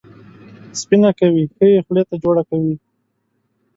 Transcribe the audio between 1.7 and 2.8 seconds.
یې خولې ته جوړه کوي.